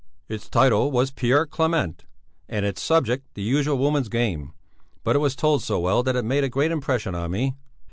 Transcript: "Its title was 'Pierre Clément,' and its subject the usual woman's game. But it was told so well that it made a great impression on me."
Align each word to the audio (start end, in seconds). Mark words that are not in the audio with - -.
"Its 0.27 0.49
title 0.49 0.89
was 0.89 1.11
'Pierre 1.11 1.45
Clément,' 1.45 1.99
and 2.49 2.65
its 2.65 2.81
subject 2.81 3.27
the 3.35 3.43
usual 3.43 3.77
woman's 3.77 4.09
game. 4.09 4.51
But 5.03 5.15
it 5.15 5.19
was 5.19 5.35
told 5.35 5.61
so 5.61 5.79
well 5.79 6.01
that 6.01 6.15
it 6.15 6.25
made 6.25 6.43
a 6.43 6.49
great 6.49 6.71
impression 6.71 7.13
on 7.13 7.29
me." 7.29 7.53